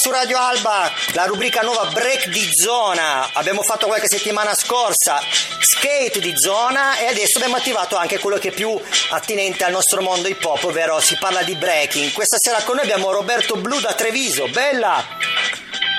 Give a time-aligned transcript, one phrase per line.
[0.00, 3.28] Su Radio Alba, la rubrica nuova Break di Zona.
[3.34, 5.20] Abbiamo fatto qualche settimana scorsa
[5.60, 10.00] Skate di Zona e adesso abbiamo attivato anche quello che è più attinente al nostro
[10.00, 12.12] mondo hip hop, ovvero si parla di breaking.
[12.12, 15.04] Questa sera con noi abbiamo Roberto Blu da Treviso, bella!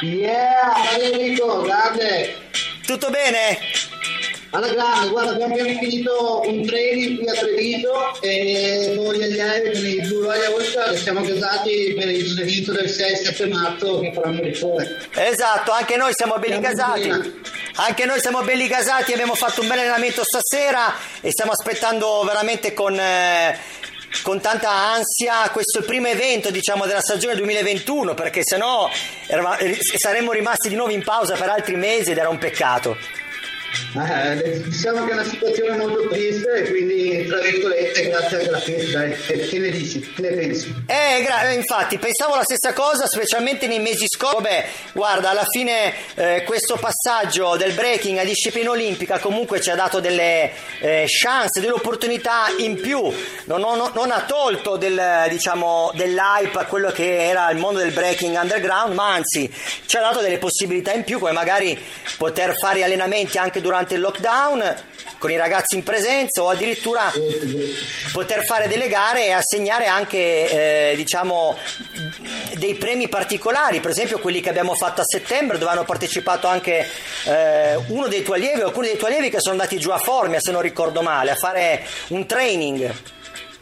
[0.01, 2.49] Yeah, Enrico, grande!
[2.83, 3.59] Tutto bene?
[4.53, 9.85] Alla grande, guarda, abbiamo finito un training qui a Treviso e con gli allievi, con
[9.87, 14.53] i Blue Royal All siamo casati per il servizio del 6-7 marzo che faranno di
[14.53, 14.85] fuori.
[15.13, 17.41] Esatto, anche noi siamo belli Siamo casati.
[17.75, 22.73] Anche noi siamo belli casati, abbiamo fatto un bel allenamento stasera e stiamo aspettando veramente
[22.73, 23.57] con, eh,
[24.21, 28.89] con tanta ansia questo primo evento diciamo della stagione 2021 perché sennò
[29.27, 32.97] erava- eh, saremmo rimasti di nuovo in pausa per altri mesi ed era un peccato.
[33.93, 39.01] Eh, diciamo che è una situazione molto triste quindi, tra virgolette, grazie anche alla festa,
[39.03, 39.99] che, che ne dici?
[40.13, 40.75] Che ne pensi?
[40.87, 44.35] Eh, gra- eh, infatti, pensavo la stessa cosa, specialmente nei mesi scorsi.
[44.35, 49.75] Vabbè, guarda, alla fine eh, questo passaggio del breaking a disciplina olimpica comunque ci ha
[49.75, 53.01] dato delle eh, chance, delle opportunità in più.
[53.45, 57.91] Non, non- non ha tolto del, diciamo, dell'hype a quello che era il mondo del
[57.91, 59.51] breaking underground, ma anzi
[59.85, 61.77] ci ha dato delle possibilità in più, come magari
[62.17, 64.75] poter fare allenamenti anche durante il lockdown
[65.17, 67.11] con i ragazzi in presenza o addirittura
[68.11, 71.57] poter fare delle gare e assegnare anche eh, diciamo
[72.55, 73.79] dei premi particolari.
[73.79, 76.87] Per esempio quelli che abbiamo fatto a settembre dove hanno partecipato anche
[77.25, 79.97] eh, uno dei tuoi allievi o alcuni dei tuoi allievi che sono andati giù a
[79.99, 82.91] Formia se non ricordo male a fare un training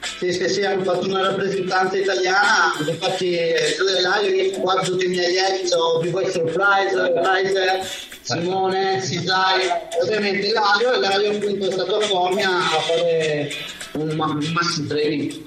[0.02, 5.08] Sì, sì, sì, hanno fatto una rappresentanza italiana, infatti eh, io dell'Aio, qua tutti i
[5.10, 7.90] miei allievi, sono più poi Surprise, Kaiser,
[8.22, 9.62] Simone, Sisai,
[10.02, 13.52] ovviamente l'Aio, e l'Aio appunto è stato a Formia a fare
[13.94, 15.44] un, ma- un massimo training.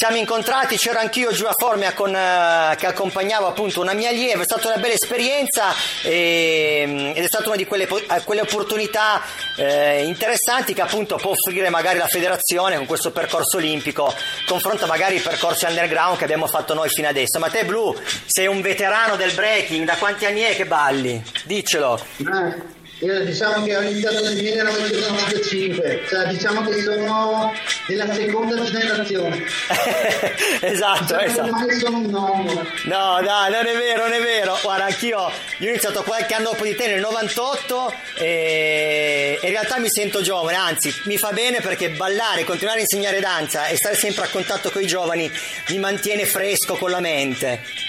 [0.00, 4.40] Siamo incontrati, c'ero anch'io giù a Formia con, eh, che accompagnavo appunto una mia allieva,
[4.40, 9.20] è stata una bella esperienza e- ed è stata una di quelle, eh, quelle opportunità
[9.56, 14.10] eh, interessanti che appunto può offrire magari la federazione con questo percorso olimpico,
[14.46, 17.38] confronto magari i percorsi underground che abbiamo fatto noi fino adesso.
[17.38, 17.94] Ma te Blu,
[18.24, 21.22] sei un veterano del breaking, da quanti anni è che balli?
[21.44, 22.02] Diccelo.
[22.20, 27.52] Eh, io diciamo che ho iniziato nel 1995, cioè diciamo che sono
[27.86, 29.42] della seconda generazione.
[30.60, 31.48] esatto, Cioè, esatto.
[31.48, 32.66] ormai sono un nonno.
[32.84, 34.58] No, dai, non è vero, non è vero.
[34.62, 39.78] Guarda, anch'io io ho iniziato qualche anno dopo di te nel 98 e in realtà
[39.78, 43.94] mi sento giovane, anzi, mi fa bene perché ballare, continuare a insegnare danza e stare
[43.96, 45.30] sempre a contatto con i giovani
[45.68, 47.88] mi mantiene fresco con la mente.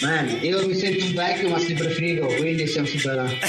[0.00, 3.38] Bene, io mi sento un vecchio ma sempre figo, quindi siamo superati.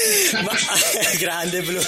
[0.42, 0.56] Ma-
[1.18, 1.80] grande blu.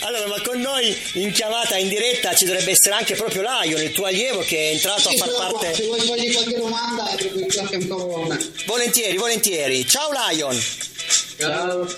[0.00, 3.92] Allora, ma con noi in chiamata in diretta ci dovrebbe essere anche proprio Lion, il
[3.92, 5.74] tuo allievo che è entrato a Sì, far sono qua, parte.
[5.74, 8.38] Se vuoi fargli qualche domanda, a.
[8.66, 9.86] Volentieri, volentieri.
[9.86, 10.58] Ciao Lion,
[11.38, 11.92] Ciao.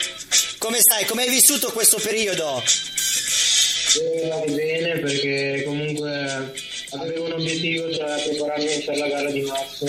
[0.58, 1.04] come stai?
[1.04, 2.62] Come hai vissuto questo periodo?
[4.00, 6.52] Eh, bene perché comunque
[6.90, 9.86] avevo un obiettivo, cioè prepararmi per la gara di marzo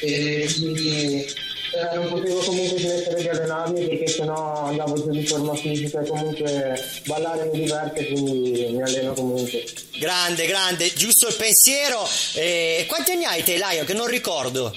[0.00, 1.26] e quindi
[1.72, 6.06] eh, non potevo comunque smettere di allenarmi perché sennò andavo giù di forma fisica e
[6.06, 9.64] comunque ballare mi diverte quindi mi alleno comunque.
[9.98, 12.08] Grande, grande, giusto il pensiero.
[12.34, 13.84] Eh, quanti anni hai te, Lion?
[13.84, 14.74] Che non ricordo.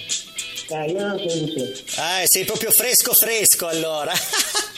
[0.70, 1.84] Eh, io non credo sì.
[1.98, 4.14] Eh, sei proprio fresco, fresco allora.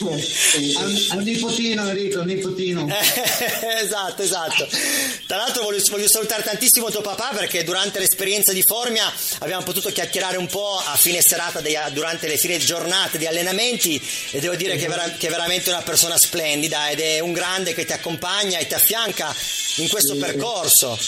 [0.00, 2.86] Al, al nipotino Enrico, al nipotino.
[3.80, 4.68] esatto, esatto.
[5.26, 9.90] Tra l'altro voglio, voglio salutare tantissimo tuo papà perché durante l'esperienza di Formia abbiamo potuto
[9.90, 14.54] chiacchierare un po' a fine serata, dei- durante le fine giornate di allenamenti e devo
[14.54, 17.84] dire che, è vera- che è veramente una persona splendida ed è un grande che
[17.84, 19.34] ti accompagna e ti affianca
[19.76, 20.20] in questo sì.
[20.20, 20.98] percorso.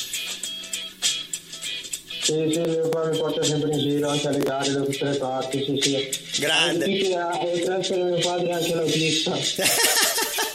[2.29, 5.17] Sì, sì, mio padre mi porta sempre in giro anche alle gare da tutte le
[5.17, 6.41] parti, sì, sì.
[6.43, 6.85] Grande.
[6.85, 9.35] Ad essere mio padre anche l'autista.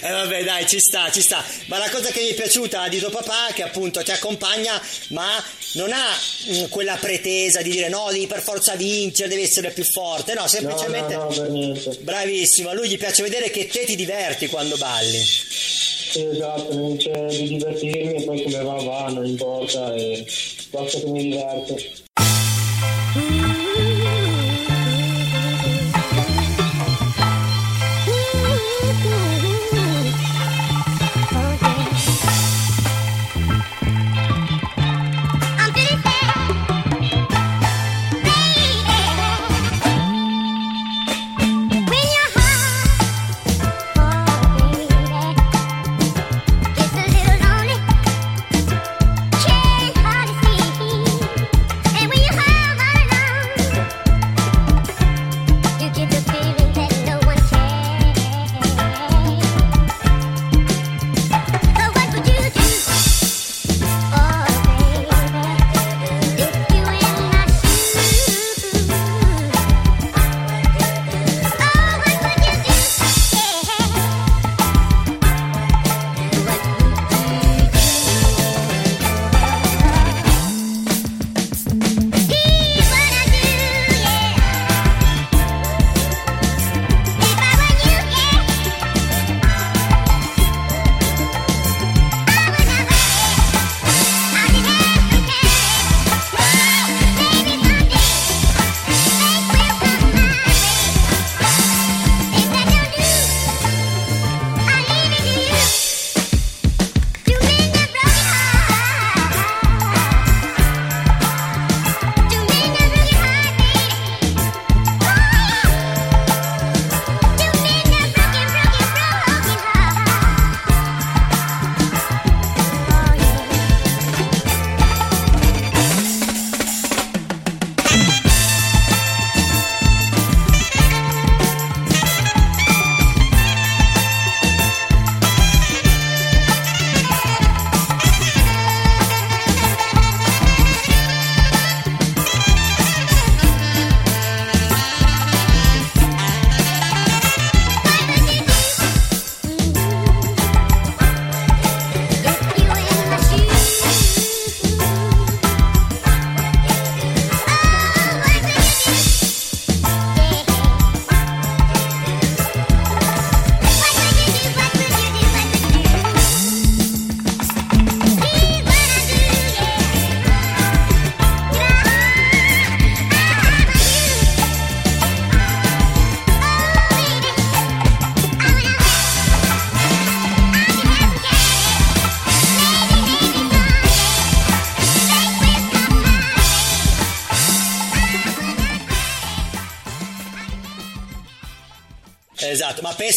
[0.00, 2.98] Eh vabbè dai ci sta ci sta ma la cosa che mi è piaciuta di
[2.98, 5.42] tuo papà è che appunto ti accompagna ma
[5.72, 6.06] non ha
[6.50, 10.42] mm, quella pretesa di dire no devi per forza vincere devi essere più forte no
[10.42, 11.98] No, semplicemente no, no, per niente.
[12.00, 15.22] bravissimo a lui gli piace vedere che te ti diverti quando balli
[16.08, 20.24] Sì, esatto, mi dice di divertirmi e poi come va va, non importa e
[20.70, 22.07] basta che mi diverte.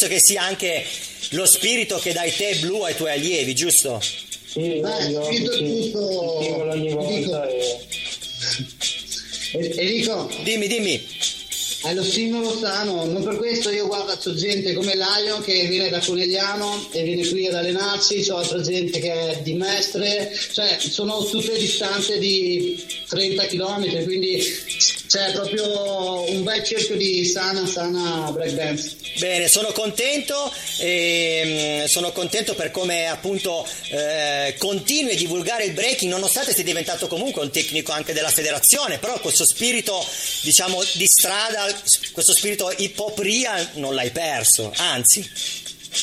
[0.02, 0.84] Penso che sia anche
[1.32, 4.02] lo spirito che dai te blu ai tuoi allievi, giusto?
[4.02, 7.02] Sì, Beh, io sì, stimolo ogni dico.
[7.02, 7.80] volta e...
[9.54, 11.08] E- Enrico, Dimmi, dimmi.
[11.84, 15.90] È lo stimolo sano, non per questo io guardo c'ho gente come Lion che viene
[15.90, 20.78] da Conegliano e viene qui ad allenarsi, c'ho altra gente che è di Mestre, cioè
[20.80, 24.44] sono tutte distanze di 30 km, quindi
[25.12, 28.96] c'è proprio un bel cerchio di sana, sana breakdance.
[29.20, 36.10] Bene, sono contento, ehm, sono contento per come appunto eh, continui a divulgare il breaking,
[36.10, 40.02] nonostante sei diventato comunque un tecnico anche della federazione, però questo spirito,
[40.44, 41.66] diciamo, di strada,
[42.14, 43.20] questo spirito hip hop
[43.74, 45.30] non l'hai perso, anzi.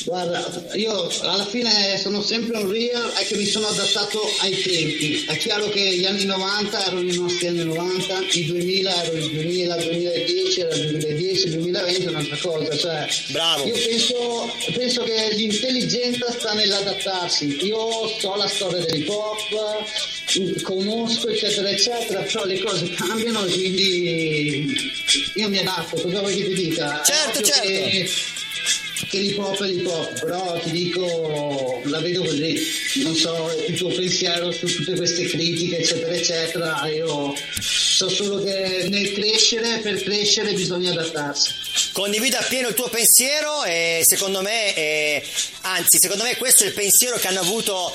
[0.04, 5.25] Guarda, io alla fine sono sempre un real, è che mi sono adattato ai tempi.
[5.26, 9.30] È chiaro che gli anni 90 erano i nostri anni 90, i 2000 erano il
[9.30, 12.76] 2000, 2010 era il 2010, 2020 è un'altra cosa.
[12.76, 13.64] Cioè, Bravo.
[13.66, 17.64] Io penso, penso che l'intelligenza sta nell'adattarsi.
[17.64, 24.76] Io so la storia dell'hip hop, conosco eccetera eccetera, però le cose cambiano e quindi
[25.37, 25.97] io mi adatto.
[25.99, 27.02] Cosa vuoi che ti dica?
[27.02, 27.66] Certo, certo.
[27.66, 28.11] che-
[29.07, 32.61] che l'hip hop è l'hip hop, però ti dico, la vedo così,
[33.05, 38.87] non so il tuo pensiero su tutte queste critiche eccetera eccetera, io so solo che
[38.88, 41.52] nel crescere, per crescere bisogna adattarsi.
[41.93, 45.23] Condivido appieno il tuo pensiero e secondo me, eh,
[45.62, 47.93] anzi, secondo me questo è il pensiero che hanno avuto,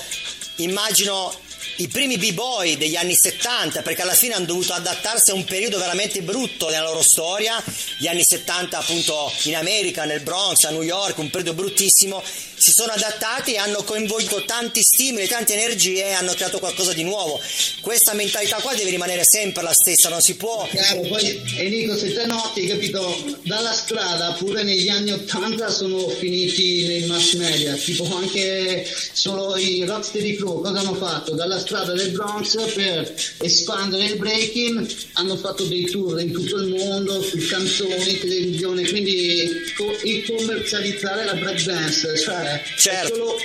[0.58, 1.34] immagino,
[1.78, 5.78] i primi b-boy degli anni 70, perché alla fine hanno dovuto adattarsi a un periodo
[5.80, 7.62] veramente brutto nella loro storia,
[7.98, 12.24] gli anni 70 appunto in America, nel Bronx, a New York, un periodo bruttissimo,
[12.64, 17.04] si sono adattati e hanno coinvolto tanti stimoli, tante energie e hanno creato qualcosa di
[17.04, 17.38] nuovo.
[17.82, 20.66] Questa mentalità qua deve rimanere sempre la stessa, non si può...
[20.72, 26.88] Chiaro, poi Enrico se te noti, capito, dalla strada pure negli anni 80 sono finiti
[26.88, 31.34] nei mass media, tipo anche solo i Rocksteady Crew, cosa hanno fatto?
[31.34, 36.70] Dalla strada del Bronx per espandere il breaking hanno fatto dei tour in tutto il
[36.70, 43.08] mondo, su canzoni, televisione, quindi co- il commercializzare la breakdance, cioè Certo.
[43.08, 43.38] è solo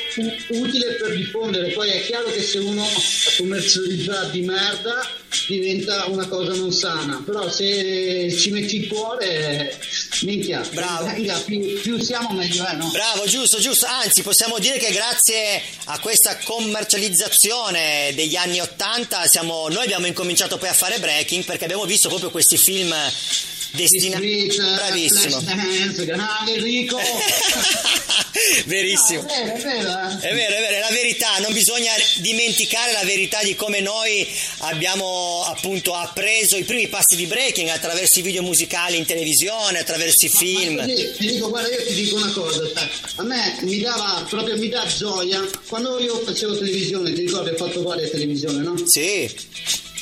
[0.49, 2.87] utile per diffondere, poi è chiaro che se uno
[3.37, 5.07] commercializza di merda
[5.47, 9.79] diventa una cosa non sana, però se ci metti il cuore,
[10.23, 11.07] minchia, Bravo.
[11.07, 12.89] venga, più, più siamo meglio è, no?
[12.91, 13.87] Bravo, giusto, giusto.
[13.87, 20.59] Anzi, possiamo dire che grazie a questa commercializzazione degli anni 80 siamo, noi abbiamo incominciato
[20.59, 22.95] poi a fare breaking perché abbiamo visto proprio questi film
[23.75, 25.41] Street, Bravissimo.
[25.41, 26.99] Dance, grande Enrico.
[28.67, 29.23] Verissimo.
[29.23, 30.29] No, è vero, è vero, eh.
[30.29, 34.27] È vero, è vero, è la verità, non bisogna dimenticare la verità di come noi
[34.59, 40.27] abbiamo appunto appreso i primi passi di breaking attraverso i video musicali in televisione, attraverso
[40.27, 40.77] i film.
[40.77, 42.63] Ma così, ti dico, guarda, io ti dico una cosa,
[43.17, 47.57] a me mi dava proprio mi dà gioia quando io facevo televisione, ti ricordi, ho
[47.57, 48.77] fatto varie televisione, no?
[48.87, 49.29] Sì,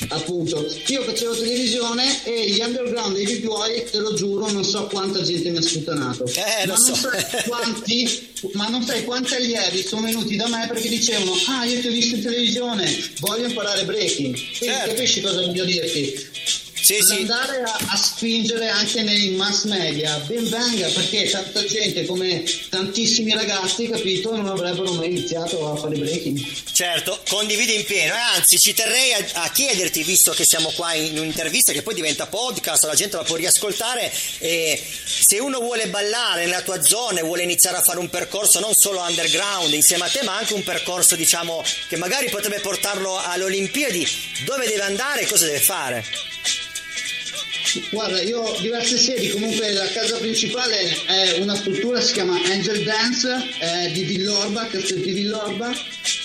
[0.09, 4.85] Appunto, io facevo televisione e gli underground e i b-boy, te lo giuro, non so
[4.87, 6.25] quanta gente mi ha sputtanato.
[6.25, 7.09] Eh, ma, non so.
[8.53, 11.91] ma non sai quanti allievi sono venuti da me perché dicevano ah io ti ho
[11.91, 14.33] visto in televisione, voglio imparare breaking.
[14.33, 14.93] Quindi Certo.
[14.93, 16.25] capisci cosa voglio dirti?
[16.95, 17.15] Sì, sì.
[17.15, 23.33] andare a, a spingere anche nei mass media, ben venga perché tanta gente come tantissimi
[23.33, 26.41] ragazzi, capito, non avrebbero mai iniziato a fare breaking.
[26.71, 30.93] Certo, condivido in pieno e anzi ci terrei a, a chiederti, visto che siamo qua
[30.93, 35.87] in un'intervista che poi diventa podcast, la gente la può riascoltare, e se uno vuole
[35.87, 40.05] ballare nella tua zona e vuole iniziare a fare un percorso non solo underground insieme
[40.05, 44.07] a te, ma anche un percorso diciamo che magari potrebbe portarlo alle Olimpiadi,
[44.45, 46.05] dove deve andare e cosa deve fare?
[47.89, 52.83] Guarda, io ho diverse sedi, comunque la casa principale è una struttura, si chiama Angel
[52.83, 55.71] Dance, è di Villorba, Castel di Villorba,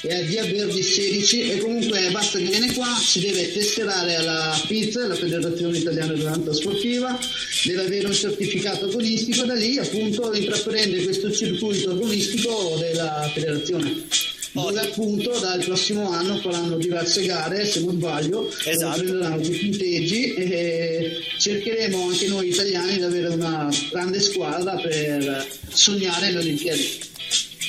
[0.02, 5.06] è via Verdi 16 e comunque basta che viene qua, si deve tesserare alla FIZ,
[5.06, 7.18] la Federazione Italiana di Danza Sportiva,
[7.64, 14.30] deve avere un certificato agonistico, da lì appunto intraprende questo circuito agonistico della federazione.
[14.52, 18.98] Dove appunto dal prossimo anno faranno diverse gare, se non sbaglio, Esatto.
[19.02, 26.32] prenderanno dei punteggi e cercheremo anche noi italiani di avere una grande squadra per sognare
[26.32, 27.00] le Olimpiadi.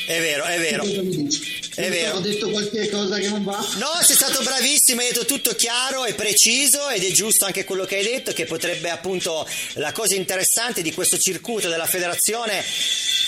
[0.07, 0.83] È vero, è vero.
[1.75, 2.17] È vero.
[2.17, 3.57] Ho detto qualche cosa che non va?
[3.77, 7.85] No, sei stato bravissimo, hai detto tutto chiaro e preciso ed è giusto anche quello
[7.85, 12.61] che hai detto, che potrebbe appunto la cosa interessante di questo circuito della federazione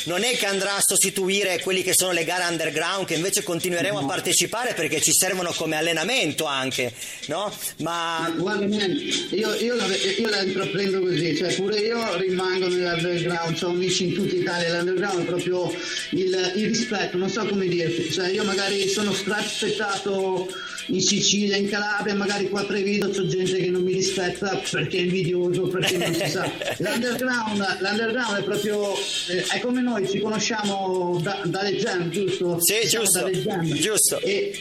[0.06, 4.00] non è che andrà a sostituire quelli che sono le gare underground, che invece continueremo
[4.00, 6.94] a partecipare perché ci servono come allenamento anche,
[7.28, 7.54] no?
[7.78, 8.92] Ma Guarda, man,
[9.32, 9.86] io, io, la,
[10.18, 15.22] io la intraprendo così, cioè pure io rimango nell'underground, ho amici in tutta Italia, l'underground
[15.22, 15.74] è proprio
[16.12, 20.48] il, il rispetto, non so come dirti, cioè io magari sono straspettato
[20.88, 24.98] in Sicilia, in Calabria, magari qua a Treviso c'è gente che non mi rispetta perché
[24.98, 26.50] è invidioso, perché non si sa.
[26.78, 32.58] L'underground, l'underground è proprio, eh, è come noi, ci conosciamo da- dalle jam, giusto?
[32.62, 34.20] Sì, siamo giusto, giusto.
[34.22, 34.58] E,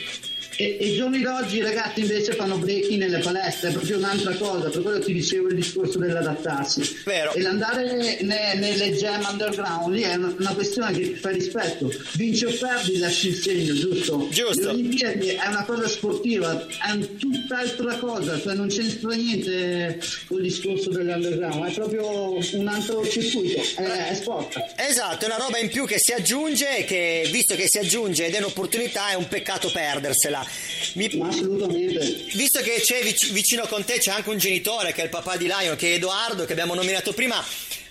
[0.56, 4.68] e, i giorni d'oggi i ragazzi invece fanno breaking nelle palestre, è proprio un'altra cosa,
[4.68, 7.02] per quello ti dicevo il discorso dell'adattarsi.
[7.04, 7.32] Vero.
[7.32, 11.92] E l'andare ne- nelle jam underground lì è una, una questione che ti fa rispetto.
[12.14, 14.28] Vinci o perdi, lasci il segno, giusto?
[14.30, 14.60] Giusto.
[14.60, 20.42] Le Olimpiadi è una cosa sportiva, è un tutt'altra cosa, cioè non c'entra niente col
[20.42, 24.74] discorso dell'underground, è proprio un altro circuito, è, è sport.
[24.76, 28.34] Esatto, è una roba in più che si aggiunge che visto che si aggiunge ed
[28.34, 30.43] è un'opportunità è un peccato perdersela.
[30.94, 32.26] Mi- Ma assolutamente.
[32.34, 35.36] visto che c'è vic- vicino con te c'è anche un genitore che è il papà
[35.36, 37.44] di Lion, che è Edoardo, che abbiamo nominato prima,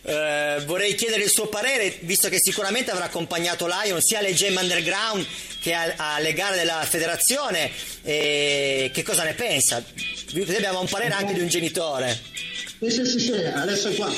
[0.05, 4.55] eh, vorrei chiedere il suo parere, visto che sicuramente avrà accompagnato Lion sia alle Gem
[4.59, 5.25] Underground
[5.61, 7.71] che a- alle gare della federazione.
[8.03, 9.83] E che cosa ne pensa?
[10.35, 12.19] Abbiamo un parere anche di un genitore.
[12.81, 14.13] Sì, sì, sì, adesso è qua.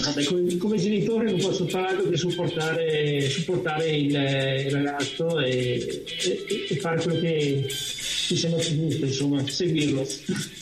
[0.00, 6.04] Vabbè, come, come genitore non posso fare altro che supportare, supportare il, il ragazzo e,
[6.22, 7.66] e- e fare quello che
[8.28, 10.06] mi sembra più giusto, insomma, seguirlo.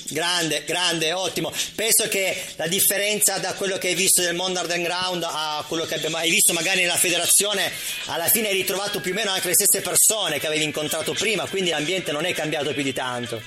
[0.09, 1.51] Grande, grande, ottimo.
[1.75, 5.95] Penso che la differenza da quello che hai visto nel mondo underground a quello che
[5.95, 7.71] abbiamo, hai visto magari nella federazione,
[8.07, 11.47] alla fine hai ritrovato più o meno anche le stesse persone che avevi incontrato prima,
[11.47, 13.41] quindi l'ambiente non è cambiato più di tanto.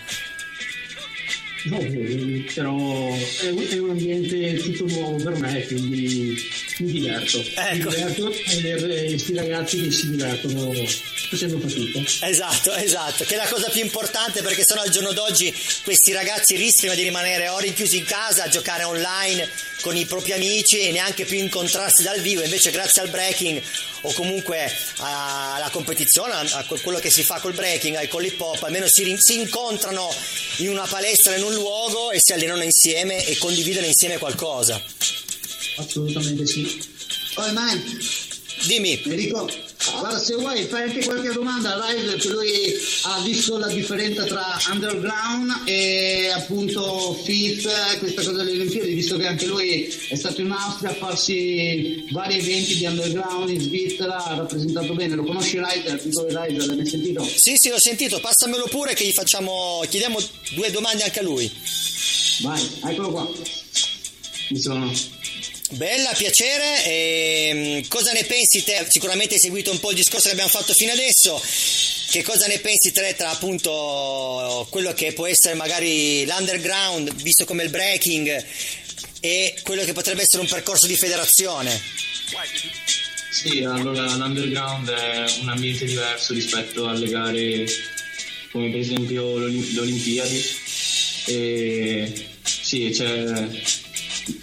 [2.53, 6.35] Però è un ambiente tutto nuovo per me, quindi
[6.79, 7.43] mi diverto.
[7.55, 7.89] Ecco.
[7.89, 10.71] A vedere questi ragazzi che si divertono
[11.29, 12.27] facendo fatica.
[12.27, 15.53] Esatto, esatto, che è la cosa più importante perché sennò al giorno d'oggi
[15.83, 19.49] questi ragazzi rischiano di rimanere o rinchiusi in casa a giocare online
[19.81, 23.61] con i propri amici e neanche più incontrarsi dal vivo, invece grazie al breaking
[24.01, 28.63] o comunque alla competizione, a quello che si fa col breaking e con l'hip hop,
[28.63, 30.13] almeno si, si incontrano
[30.57, 34.81] in una palestra in un luogo e si allenano insieme e condividono insieme qualcosa.
[35.77, 36.83] Assolutamente sì.
[37.33, 37.81] Poi, man,
[38.65, 38.99] Dimmi.
[39.05, 39.49] Enrico,
[39.99, 44.25] guarda, se vuoi fai anche qualche domanda a Rise, che lui ha visto la differenza
[44.25, 50.41] tra underground e appunto fit, questa cosa delle Olimpiadi, visto che anche lui è stato
[50.41, 55.15] in Austria a farsi vari eventi di underground in Svizzera, ha rappresentato bene.
[55.15, 56.01] Lo conosci Riser?
[56.01, 57.23] Dico Riser, l'hai mai sentito?
[57.23, 60.17] Sì, sì, l'ho sentito, passamelo pure che gli facciamo, chiediamo
[60.55, 61.49] due domande anche a lui.
[62.41, 63.31] Vai, eccolo qua.
[64.49, 64.91] Mi sono.
[65.71, 66.85] Bella, piacere.
[66.85, 68.85] Ehm, cosa ne pensi te?
[68.87, 71.41] Sicuramente hai seguito un po' il discorso che abbiamo fatto fino adesso.
[72.09, 77.63] Che cosa ne pensi te tra appunto quello che può essere magari l'underground, visto come
[77.63, 78.45] il breaking,
[79.19, 81.81] e quello che potrebbe essere un percorso di federazione?
[83.29, 87.65] Sì, allora l'underground è un ambiente diverso rispetto alle gare
[88.51, 90.55] come per esempio le.
[91.25, 93.47] E sì, c'è,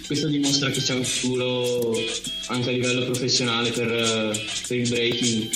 [0.05, 1.97] questo dimostra che c'è un futuro
[2.47, 3.87] anche a livello professionale per,
[4.67, 5.49] per il breaking.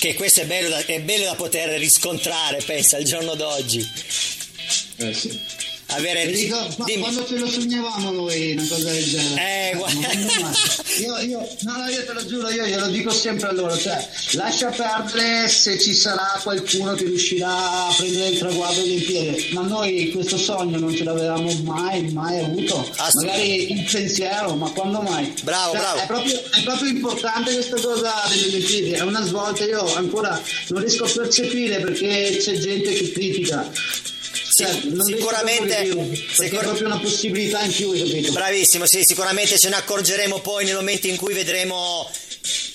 [0.00, 3.86] Che questo è bello, da, è bello da poter riscontrare, pensa, al giorno d'oggi.
[4.96, 5.38] Eh sì.
[5.94, 6.30] Avere...
[6.76, 7.00] Ma Dimmi.
[7.02, 9.40] quando ce lo sognavamo noi una cosa del genere?
[9.42, 10.08] Eh, Ma guarda.
[10.98, 14.06] Io, io, no, no, io te lo giuro, io glielo dico sempre a loro, cioè,
[14.32, 20.10] lascia perdere se ci sarà qualcuno che riuscirà a prendere il traguardo Olimpiadi, ma noi
[20.12, 23.26] questo sogno non ce l'avevamo mai, mai avuto, Assolutamente.
[23.26, 25.32] magari il pensiero, ma quando mai?
[25.42, 25.98] Bravo, Cioè, bravo.
[26.00, 30.80] È proprio, è proprio importante questa cosa delle Olimpiadi, è una svolta, io ancora non
[30.80, 33.70] riesco a percepire perché c'è gente che critica.
[34.54, 34.70] Cioè,
[35.06, 38.32] sicuramente- perché sicur- è proprio una possibilità in più, capito?
[38.32, 42.10] Bravissimo, sì, sicuramente ce ne accorgeremo poi nel momento in cui vedremo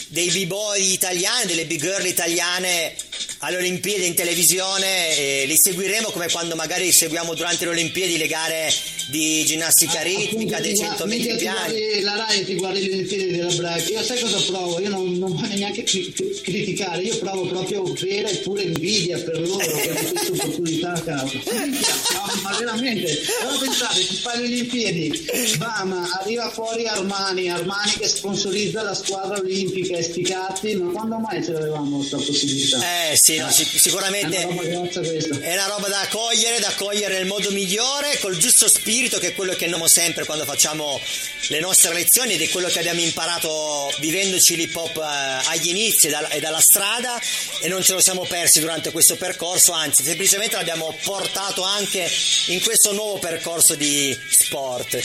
[0.07, 2.96] dei b-boy italiani, delle big girl italiane
[3.39, 8.72] alle Olimpiadi in televisione li seguiremo come quando magari seguiamo durante le Olimpiadi le gare
[9.10, 11.58] di ginnastica ritmica, dei 100 metri Mica ti piani.
[11.58, 13.89] guardi la Rai ti guardi le Olimpiadi della break.
[13.89, 14.79] Io sai cosa provo?
[14.82, 19.17] Io non, non voglio neanche cri- cri- criticare, io provo proprio vera e pura invidia
[19.19, 21.39] per loro hanno questa opportunità casa.
[22.17, 25.26] No, ma veramente, però pensate, ti fai le Olimpiadi,
[25.58, 31.17] bam, arriva fuori Armani, Armani che sponsorizza la squadra olimpica e sti cazzi, ma quando
[31.19, 32.80] mai ce l'avevamo questa possibilità?
[33.12, 35.39] Eh sì, no, sic- È sicuramente una grossa questa.
[35.39, 39.33] è una roba da accogliere, da accogliere nel modo migliore, col giusto spirito che è
[39.33, 40.99] quello che abbiamo sempre quando facciamo
[41.47, 46.07] le nostre lezioni ed è quello che abbiamo imparato vivendoci l'hip hop eh, agli inizi
[46.07, 47.19] e dalla, e dalla strada
[47.61, 52.09] e non ce lo siamo persi durante questo percorso, anzi semplicemente l'abbiamo portato anche
[52.47, 54.99] in questo nuovo percorso di sport.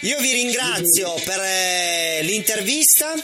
[0.00, 3.14] Io vi ringrazio per eh, l'intervista.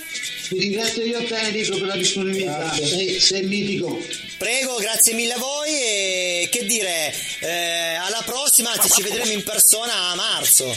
[0.49, 4.01] Ti ringrazio io a te Enrico per la disponibilità, sei, sei mitico.
[4.39, 9.43] Prego, grazie mille a voi e che dire, eh, alla prossima, anzi ci vedremo in
[9.43, 10.75] persona a marzo.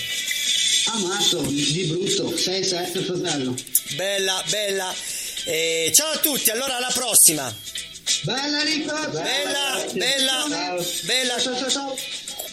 [0.88, 3.56] Ah mazzo, di brutto, 6-7 fratello.
[3.96, 4.94] Bella, bella.
[5.46, 7.56] E ciao a tutti, allora alla prossima.
[8.24, 8.94] Bella Enrico!
[9.10, 11.40] Bella, bella, bella.
[11.40, 11.98] Ciao ciao!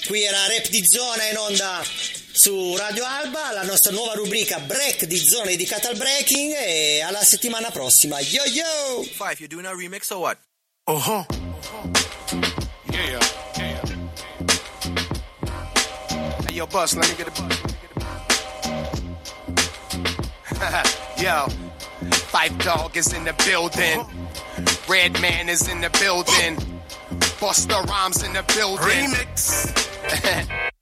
[0.06, 1.82] Qui era Rap di Zona in onda
[2.38, 7.24] su Radio Alba, la nostra nuova rubrica Break di Zona dedicata al breaking e alla
[7.24, 8.20] settimana prossima.
[8.20, 9.02] Yo yo!
[9.02, 10.38] Five, you're doing a remix or what?
[10.86, 11.24] Huh.
[12.92, 13.82] Yeah, yeah.
[16.46, 17.32] Hey, yo, Bus, let me get a
[21.20, 21.48] Yo,
[22.30, 24.06] Five Dog is in the building.
[24.88, 26.56] Red Man is in the building.
[27.40, 28.86] Busta Rhymes in the building.
[28.86, 29.74] Remix.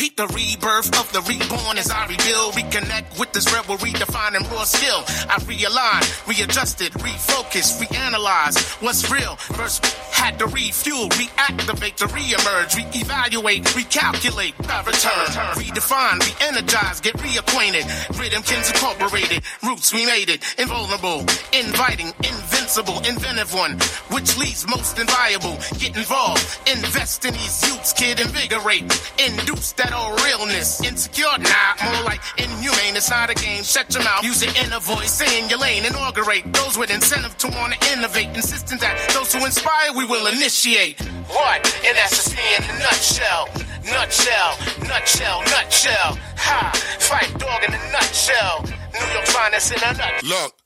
[0.00, 4.64] Peep the rebirth of the reborn as I rebuild, reconnect with this rebel, redefining raw
[4.64, 5.04] skill.
[5.28, 9.36] I realign, readjusted, refocus, reanalyze what's real.
[9.36, 15.28] First had to refuel, reactivate to reemerge, reevaluate, recalculate, I return,
[15.60, 17.84] redefine, re-energize, get reacquainted.
[18.18, 21.20] Rhythm Kins Incorporated, roots we made it, invulnerable,
[21.52, 23.72] inviting, invincible, inventive one,
[24.08, 25.58] which leads most inviolable.
[25.78, 30.80] Get involved, invest in these youths, kid, invigorate, induce that old realness.
[30.82, 32.96] Insecure, nah, more like inhumane.
[32.96, 33.62] It's not a game.
[33.62, 37.36] Shut your mouth, use your inner voice, stay in your lane, inaugurate those with incentive
[37.38, 41.00] to want to innovate, insisting that those who inspire we will initiate.
[41.28, 41.64] What?
[41.86, 43.48] And that's just me in a nutshell.
[43.84, 44.50] Nutshell,
[44.86, 46.18] nutshell, nutshell.
[46.36, 46.72] Ha!
[47.00, 48.62] Fight dog in a nutshell.
[48.92, 50.28] New York finest in a nutshell.
[50.28, 50.59] Look.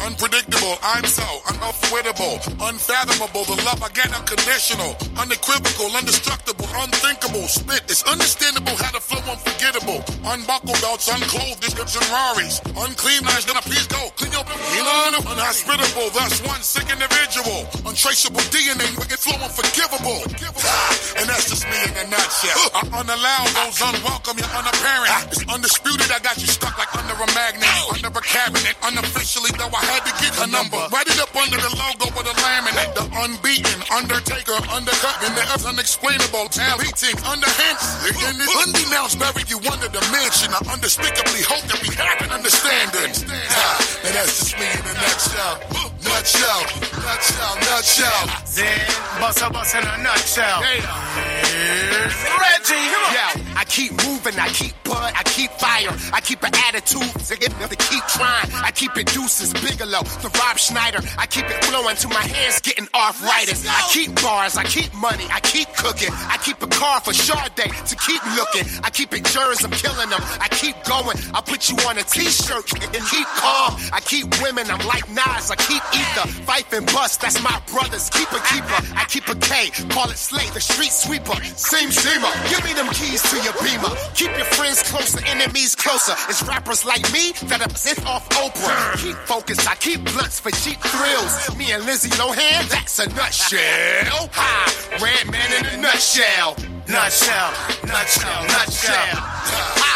[0.00, 3.44] Unpredictable, I'm so unavoidable, unfathomable.
[3.44, 7.46] The love I get unconditional, unequivocal, indestructible, unthinkable.
[7.46, 10.02] Spit is understandable, how to flow unforgettable.
[10.26, 12.60] Unbuckle belts, unclothed description Raris.
[12.74, 14.10] Unclean lines, then a piece go.
[14.18, 17.68] Clean your Elon, unhospitable, thus one sick individual.
[17.86, 20.20] Untraceable DNA, wicked flow unforgivable.
[20.64, 22.58] Ah, and that's just me in a nutshell.
[22.74, 25.32] I unallow those unwelcome, you're unapparent.
[25.32, 29.70] It's undisputed, I got you stuck like under a magnet, under a cabinet, unofficially though
[29.70, 30.80] I had to get her number.
[30.90, 32.92] Write it up under the logo with a laminate.
[32.94, 36.84] The unbeaten, undertaker, undercut, and the unexplainable talent.
[36.84, 37.78] Beating, underhand,
[38.24, 40.52] and it's undenounced, buried you under the mansion.
[40.52, 43.12] I undespicably hope that we have an understanding.
[43.14, 45.93] And that's just me in a nutshell.
[46.04, 46.60] Nutshell,
[47.02, 48.22] nutshell, nutshell.
[48.54, 50.62] Then bust a bust in a nutshell.
[50.62, 52.84] Here's Reggie.
[53.14, 57.36] Yo, I keep moving, I keep bud, I keep fire, I keep an attitude to
[57.36, 58.48] get to keep trying.
[58.52, 61.00] I keep it deuces, Bigelow, the Rob Schneider.
[61.18, 63.66] I keep it flowing till my hands getting arthritis.
[63.68, 66.10] I keep bars, I keep money, I keep cooking.
[66.12, 68.64] I keep a car for Sade to keep looking.
[68.82, 70.20] I keep it jurors, I'm killing them.
[70.40, 73.76] I keep going, I put you on a t-shirt and keep calm.
[73.92, 76.26] I keep women, I'm like Nas, I keep ether.
[76.44, 78.10] Fife and bust, that's my brothers.
[78.10, 81.38] Keep a keeper, I keep a K, call it Slay, the street sweeper.
[81.56, 83.94] Same seamer, give me them keys to your beamer.
[84.14, 86.14] Keep your friends closer, enemies closer.
[86.28, 87.72] It's rappers like me that are
[88.06, 88.96] off Oprah.
[89.02, 91.56] Keep focused, I keep blunts for cheap thrills.
[91.56, 94.28] Me and Lizzie Lohan, that's a nutshell.
[94.32, 96.56] Ha, red man in a nutshell.
[96.88, 97.50] Nutshell,
[97.86, 99.16] nutshell, nutshell.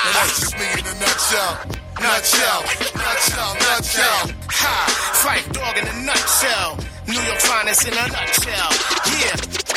[0.05, 1.78] And that's just me in a nutshell.
[2.01, 2.63] Nutshell,
[2.95, 4.31] nutshell, nutshell.
[4.51, 4.75] Ha,
[5.23, 6.79] fight dog in a nutshell.
[7.09, 8.71] New York finest in a nutshell.
[9.19, 9.35] Yeah.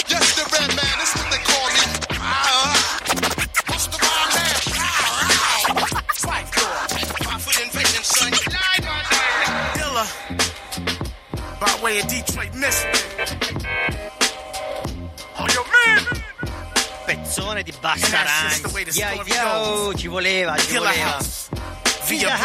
[0.07, 1.81] Yes, the red man, that's what they call me.
[2.21, 2.77] Ah,
[3.67, 4.55] what's the rhyme man?
[4.77, 6.89] Ah, Fight dog.
[7.25, 8.31] Five foot invasion, son.
[9.73, 10.05] Dilla.
[11.59, 13.57] By way of Detroit, Michigan.
[15.39, 16.05] Oh, yo, man.
[17.07, 18.95] Pezzone di And Basta that's just way Rhymes.
[18.95, 21.17] the Yo, yo, ci voleva, ci voleva.
[22.17, 22.37] Via.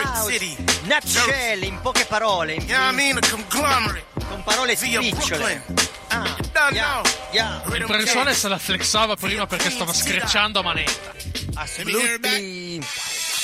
[0.85, 3.16] Nutshell, in poche parole, in- what I mean?
[3.16, 4.05] A conglomerate.
[4.29, 5.62] con parole spicciole.
[5.66, 5.74] Brooklyn.
[6.09, 6.37] Ah,
[6.70, 7.02] yeah,
[7.33, 8.38] yeah, Persone Kings.
[8.38, 11.12] se la flexava prima perché stava screcciando a manetta.
[11.55, 12.87] assolutamente.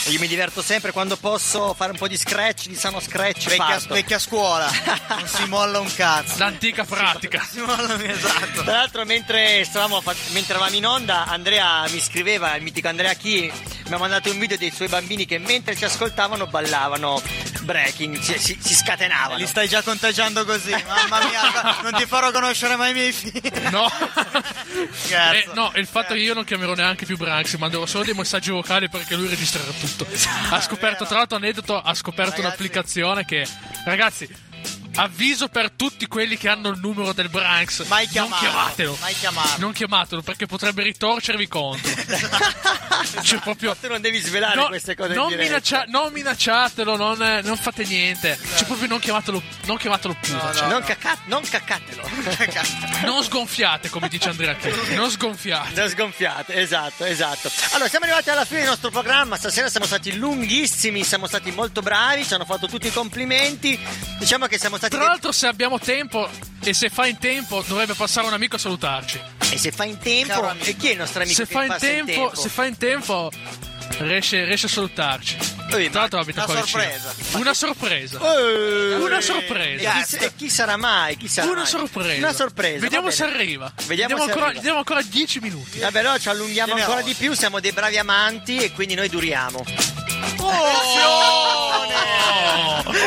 [0.06, 3.48] Io mi diverto sempre quando posso fare un po' di scratch, di sano scratch.
[3.48, 4.68] Vecchia, vecchia scuola,
[5.08, 6.38] non si molla un cazzo.
[6.38, 7.40] L'antica pratica.
[7.48, 8.62] Si molla esatto.
[8.62, 13.50] Tra l'altro, mentre, stavamo mentre eravamo in onda, Andrea mi scriveva, il mitico Andrea Chi
[13.86, 17.22] mi ha mandato un video dei suoi bambini che mentre ci ascoltavano ballavano
[17.62, 19.38] breaking, si, si- si scatenavano.
[19.38, 23.40] Li stai già conteggiando così, mamma mia, non ti farò conoscere mai i miei figli.
[23.70, 23.90] No.
[25.12, 28.50] Eh, no, il fatto che io non chiamerò neanche più Branks, manderò solo dei messaggi
[28.50, 29.91] vocali perché lui registrerà tutto.
[30.50, 32.46] Ha scoperto, tra l'altro, aneddoto, ha scoperto Ragazzi.
[32.46, 33.46] un'applicazione che,
[33.84, 34.28] ragazzi,
[34.96, 37.84] avviso per tutti quelli che hanno il numero del Branks.
[37.86, 38.96] Mai Non chiamarlo, chiamatelo.
[39.00, 39.54] mai chiamarlo.
[39.58, 41.90] Non chiamatelo perché potrebbe ritorcervi contro.
[43.22, 43.74] Cioè, proprio.
[43.78, 48.38] Tu non devi svelare No, queste cose non, minaccia- non minacciatelo, non, non fate niente.
[48.56, 50.54] Cioè, proprio non chiamatelo, non chiamatelo pure.
[50.54, 52.08] cioè, non, caca- non caccatelo.
[53.04, 54.94] Non sgonfiate, come dice Andrea Chiotti.
[54.94, 55.80] Non sgonfiate.
[55.80, 57.50] Non sgonfiate, esatto, esatto.
[57.72, 59.36] Allora, siamo arrivati alla fine del nostro programma.
[59.36, 63.78] Stasera siamo stati lunghissimi, siamo stati molto bravi, ci hanno fatto tutti i complimenti.
[64.18, 64.96] Diciamo che siamo stati.
[64.96, 66.28] Tra l'altro, se abbiamo tempo
[66.62, 69.20] e se fa in tempo, dovrebbe passare un amico a salutarci.
[69.50, 71.86] E se fa in tempo, e chi è il nostro amico Se fa in passa
[71.86, 73.30] tempo, se fa in tempo,
[73.98, 75.36] riesce, riesce a salutarci.
[75.74, 76.82] Ehi, Tra l'altro, abita una qua vicino.
[76.82, 77.38] sorpresa.
[77.38, 78.18] Una sorpresa.
[78.18, 80.02] Eh, Una e sorpresa.
[80.02, 81.16] chi, e chi sarà mai?
[81.16, 81.66] Chi sarà Una mai?
[81.66, 82.18] sorpresa.
[82.18, 82.78] Una sorpresa.
[82.80, 83.72] Vediamo se arriva.
[83.86, 84.60] Vediamo se ancora, arriva.
[84.60, 85.78] diamo ancora 10 minuti.
[85.78, 89.64] Vabbè, allora ci allunghiamo ancora di più, siamo dei bravi amanti e quindi noi duriamo.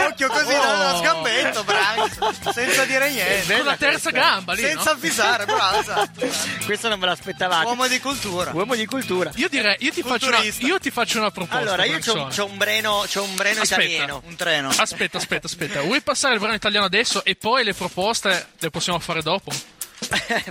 [0.07, 0.61] Occhio così Oh.
[0.61, 3.55] dallo sgambetto, Branks, senza dire niente.
[3.57, 4.61] Con la terza gamba lì.
[4.61, 4.91] Senza no?
[4.91, 5.83] avvisare, bravo.
[6.65, 7.65] Questo non ve l'aspettavate.
[7.65, 8.51] Uomo di cultura.
[8.53, 9.31] Uomo di cultura.
[9.35, 11.59] Io direi, io ti, faccio una, io ti faccio una proposta.
[11.59, 13.81] Allora, io c'ho, c'ho un breno, c'ho un breno Aspetta.
[13.83, 14.21] italiano.
[14.25, 14.69] Un treno.
[14.75, 15.81] Aspetta, aspetta, aspetta.
[15.81, 19.51] Vuoi passare il brano italiano adesso e poi le proposte le possiamo fare dopo?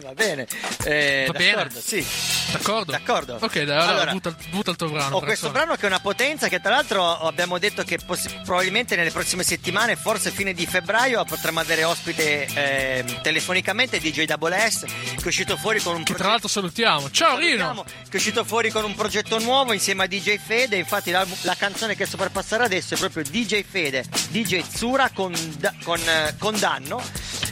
[0.03, 0.47] Va bene.
[0.85, 1.53] Eh, Va bene.
[1.55, 2.07] d'accordo, Sì.
[2.53, 2.93] D'accordo?
[2.93, 3.38] D'accordo.
[3.40, 5.17] Ok, dai, allora, Allora, butta, butta il tuo brano.
[5.17, 8.97] Ho questo brano che è una potenza che tra l'altro abbiamo detto che possi- probabilmente
[8.97, 14.85] nelle prossime settimane, forse fine di febbraio, potremmo avere ospite ehm, telefonicamente DJ Double S
[14.85, 17.11] che è uscito fuori con un Che tra progetto l'altro salutiamo.
[17.11, 17.85] Ciao Salutiamo, Rino!
[17.85, 20.77] che è uscito fuori con un progetto nuovo insieme a DJ Fede.
[20.77, 25.11] Infatti, la, la canzone che sto per passare adesso è proprio DJ Fede, DJ Zura
[25.12, 27.03] con, da- con, eh, con Danno.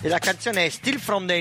[0.05, 1.41] E la canzone è Still from the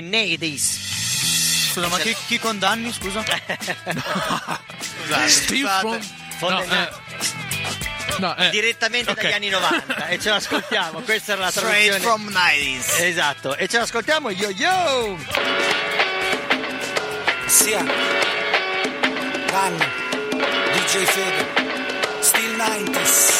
[0.54, 1.70] 80s.
[1.72, 3.22] Scusa, ma chi, chi condanni, scusa?
[3.24, 5.98] Scusate, Steve from...
[6.40, 6.88] No, eh,
[8.18, 9.22] no, eh, Direttamente ok.
[9.22, 11.00] dagli anni 90 e ce l'ascoltiamo.
[11.00, 12.00] Questa era la Straight traduzione.
[12.00, 13.00] from 90s.
[13.00, 15.16] Esatto, e ce l'ascoltiamo yo yo!
[17.46, 17.82] Sia
[19.46, 19.84] Danno
[20.72, 21.46] DJ Fede
[22.20, 23.31] Still 90s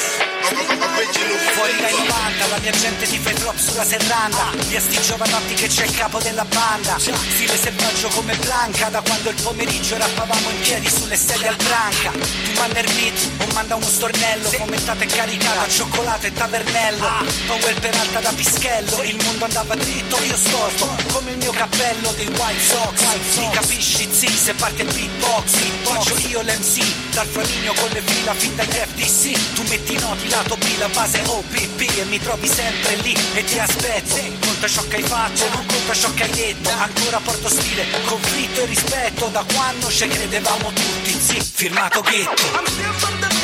[0.53, 4.51] Fuori dai 90 la mia gente ti fa il drop sulla serranda.
[4.69, 6.99] Via sti giovanotti che c'è il capo della banda.
[6.99, 12.11] Stile selvaggio come Blanca Da quando il pomeriggio rappavamo in piedi sulle sedie al branca.
[12.11, 17.09] Tu manda il beat o manda uno stornello Fomentata e caricata, cioccolata e tavernello.
[17.47, 22.13] Powell per alta da pischello Il mondo andava dritto, io storto Come il mio cappello
[22.13, 23.37] dei White Sox.
[23.37, 25.51] Mi capisci zi se parte il beatbox.
[25.83, 30.57] Faccio io l'MC Dal Flaminio con le fila fin dagli FDC Tu metti noti lato
[30.57, 34.17] B la base OPP E mi trovi sempre lì e ti aspetto.
[34.41, 38.63] Conta ciò che hai fatto, non conta ciò che hai detto Ancora porto stile, conflitto
[38.63, 43.41] e rispetto Da quando ci credevamo tutti, sì, firmato ghetto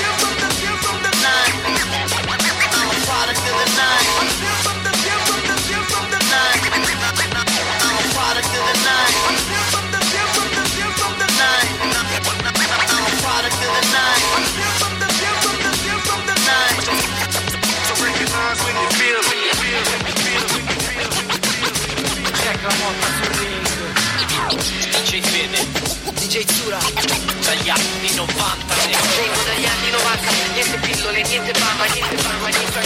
[24.92, 25.66] DJ Fede,
[26.14, 28.74] DJ Zura, dagli anni 90
[29.16, 32.80] Vengo dagli anni 90, niente pillole, niente bamba, niente bamba, niente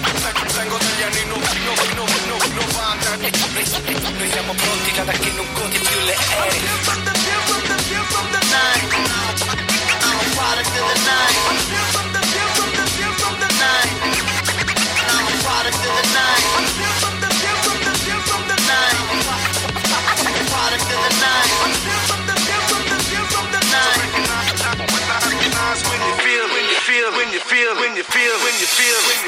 [0.00, 1.48] bamba Vengo dagli anni 90
[4.18, 6.68] Noi siamo pronti da che non conti più le ere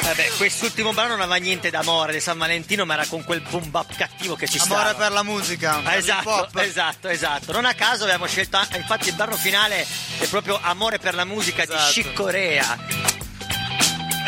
[0.02, 3.70] Vabbè, quest'ultimo brano non aveva niente d'amore di San Valentino, ma era con quel boom
[3.70, 4.80] bap cattivo che ci stava.
[4.80, 5.76] Amore per la musica.
[5.76, 7.52] Ah, per esatto, esatto, esatto.
[7.52, 9.86] Non a caso abbiamo scelto, anche- infatti il brano finale
[10.18, 11.86] è proprio Amore per la musica Esatto.
[11.86, 13.09] di Chic Corea.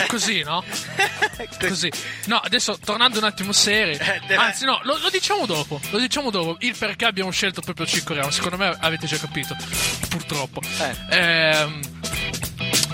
[0.09, 0.63] Così, no?
[1.59, 1.91] Così.
[2.27, 3.93] No, adesso tornando un attimo seri.
[3.93, 5.81] Eh, Anzi, no, lo, lo diciamo dopo.
[5.91, 6.57] Lo diciamo dopo.
[6.61, 8.31] Il perché abbiamo scelto proprio Chico Reamo.
[8.31, 9.57] Secondo me avete già capito.
[10.09, 10.61] Purtroppo.
[11.11, 11.17] Eh.
[11.17, 11.81] Ehm.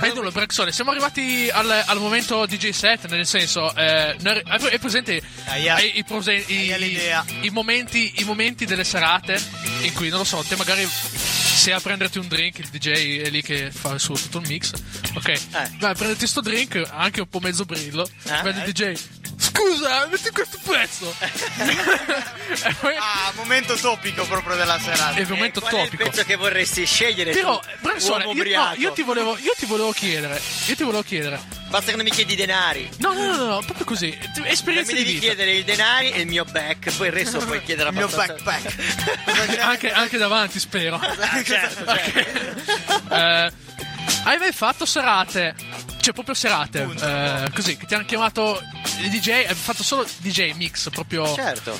[0.01, 5.21] E nulla, Braxone, siamo arrivati al, al momento DJ set, nel senso, eh, hai presente
[5.47, 5.81] Aia.
[5.81, 6.05] i, i
[6.47, 9.43] i- i momenti, i momenti delle serate
[9.83, 10.89] in cui, non lo so, te magari
[11.69, 14.49] sei a prenderti un drink, il DJ è lì che fa il suo tutto il
[14.49, 14.73] mix.
[15.15, 15.39] Ok,
[15.79, 18.09] vai a prenderti sto drink, anche un po' mezzo brillo.
[18.25, 18.41] Eh?
[18.43, 18.99] Vedi il DJ,
[19.37, 21.15] scusa, metti questo pezzo.
[22.81, 25.13] poi Ah, momento topico proprio della serata.
[25.17, 26.05] è il momento Qual è il topico.
[26.05, 29.67] pezzo che vorresti scegliere Però, tu, Bransone, uomo io, no, io ti volevo, io ti
[29.67, 31.58] volevo chiedere, io ti volevo chiedere.
[31.69, 32.89] Basta che non mi chiedi i denari.
[32.99, 34.17] No, no, no, no, proprio così.
[34.37, 35.27] Non Esperienza mi devi vita.
[35.27, 38.43] chiedere i denari e il mio back, poi il resto puoi chiedere Il mio abbastanza.
[38.43, 39.61] backpack.
[39.61, 40.97] anche, anche davanti, spero.
[40.97, 43.15] Ah, certo, certo.
[43.15, 43.53] Eh,
[44.25, 45.55] hai mai fatto serate?
[46.01, 46.89] Cioè, proprio serate.
[47.01, 48.63] eh, così, che ti hanno chiamato
[49.03, 51.33] il DJ, hai fatto solo DJ mix, proprio.
[51.35, 51.79] Certo.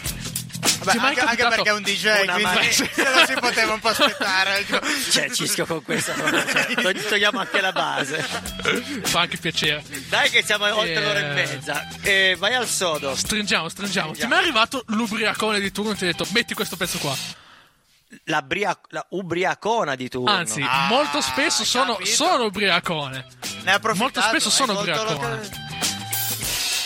[0.85, 3.89] Mai anche, anche perché è un DJ, quindi mano- se non si poteva un po'
[3.89, 4.59] aspettare.
[4.59, 4.81] ecco.
[5.11, 8.19] Cioè, Cisco con questa proprio, cioè, tog- togliamo anche la base.
[9.03, 9.83] Fa anche piacere.
[10.09, 11.01] Dai che siamo oltre Eh.
[11.03, 11.87] l'ora e mezza.
[12.03, 13.15] Eh, vai al sodo.
[13.15, 14.13] Stringiamo, stringiamo.
[14.13, 17.15] Ti è arrivato l'ubriacone di turno e ti ha detto metti questo pezzo qua?
[18.25, 20.31] La, bria- la ubriacona di turno.
[20.33, 23.27] Anzi, Ah, molto spesso sono, sono ubriacone.
[23.65, 23.79] Ne.
[23.95, 25.67] Molto spesso sono ubriacone.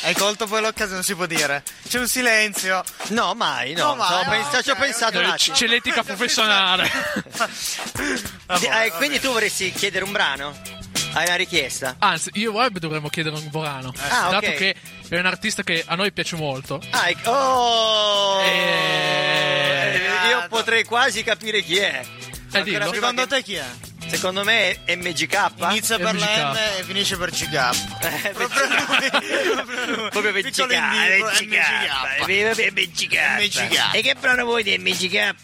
[0.04, 1.62] Hai colto poi l'occasione, non si può dire.
[1.88, 2.82] C'è un silenzio.
[3.08, 3.88] No, mai, no.
[3.88, 5.56] No, mai, Ci ho no, pens- ci ho ok, pensato un Eh, attimo.
[5.56, 6.90] C'è l'etica professionale.
[8.60, 10.54] Eh, quindi tu vorresti chiedere un brano?
[11.14, 11.96] Hai una richiesta?
[11.98, 13.92] Anzi, io e Web dovremmo chiedere un Borano.
[14.08, 14.74] Ah, dato che
[15.08, 16.80] è un artista che a noi piace molto.
[16.90, 18.40] Ah, ec- oh!
[18.42, 22.02] Eh, Eh, Io potrei quasi capire chi è.
[22.52, 23.64] Eh, Secondo che- te chi è?
[24.12, 25.52] Secondo me è MGK.
[25.70, 26.20] Inizia per MGK.
[26.20, 27.54] la M e finisce per CK.
[27.54, 30.10] Eh, Proprio lui.
[30.10, 32.72] Proprio per Piccolo MGK, MGK.
[32.72, 33.14] MGK.
[33.38, 33.94] MGK.
[33.94, 35.34] E che brano vuoi di MGK?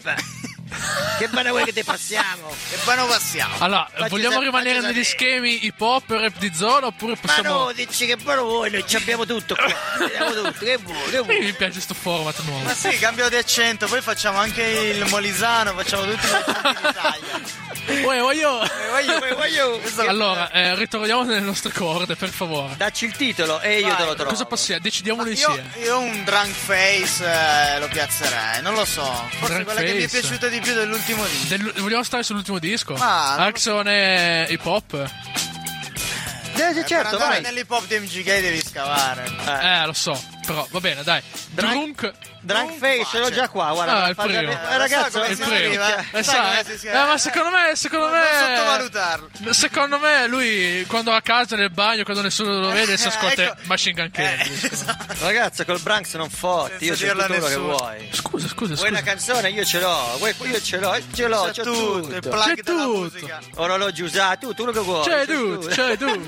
[1.17, 2.53] Che brano vuoi che ti passiamo?
[2.71, 3.55] E poi non passiamo.
[3.59, 5.03] Allora, Facci vogliamo sa- rimanere negli sapere.
[5.03, 7.57] schemi hip hop e rap di zona oppure Ma possiamo...
[7.65, 8.71] no, dici che brano vuoi?
[8.71, 9.65] Noi ci abbiamo tutto qua.
[10.05, 10.65] Abbiamo tutto.
[10.65, 11.09] Che vuoi?
[11.09, 11.39] Che vuoi?
[11.41, 12.63] Mi piace sto format nuovo.
[12.63, 16.27] Ma sì, cambio di accento, poi facciamo anche il molisano, facciamo accenti
[16.81, 17.67] d'Italia.
[18.03, 18.61] Uè, voglio...
[18.61, 19.81] Eh, voglio, voglio.
[20.07, 22.75] Allora, eh, ritorniamo nelle nostre corde, per favore.
[22.77, 24.29] Dacci il titolo e io Vai, te lo trovo.
[24.29, 24.81] Cosa possiamo?
[24.81, 25.71] Decidiamolo Io, insieme.
[25.83, 29.01] io un drunk face eh, lo piazzerei, non lo so.
[29.39, 30.19] Forse Drunk quella che mi è face.
[30.19, 31.47] piaciuta di più dell'ultimo disco.
[31.57, 32.93] Del- vogliamo stare sull'ultimo disco?
[32.95, 34.93] Ma, non lo Axon e hip hop?
[34.93, 37.41] Eh, sì, per certo, andare vai.
[37.41, 39.25] nell'hip hop di MGK devi scavare.
[39.45, 40.37] Eh, lo so.
[40.49, 41.21] Però va bene, dai.
[41.51, 42.11] Drunk.
[42.41, 44.05] Drunk face, ce l'ho già qua, guarda.
[44.05, 44.39] Ah, il primo.
[44.39, 45.83] Eh, Eh, ragazzo, come il si primo.
[45.85, 46.89] Eh, eh.
[46.89, 48.55] eh, ma secondo me, secondo Non me.
[48.55, 49.53] sottovalutarlo.
[49.53, 53.55] Secondo me lui quando a casa nel bagno, quando nessuno lo vede, si ascolta Ecco.
[53.65, 54.41] Machine Gun Kelly.
[54.41, 55.15] Eh, esatto.
[55.19, 58.09] Ragazzo, col Branks non fotti, io Senza c'ho dirlo a tutto quello che vuoi.
[58.11, 59.49] Scusa, scusa, Vuoi una canzone?
[59.51, 60.15] Io ce l'ho.
[60.17, 62.37] Vuoi- Io ce l'ho, ce l'ho, C'è c'ho tutto, tutto.
[62.39, 62.73] C'è tutto.
[62.87, 63.39] musica.
[63.57, 65.03] Orologio usato, tu, tu quello che vuoi.
[65.03, 65.67] C'è c'è tu, tutto.
[65.67, 66.25] c'è tu.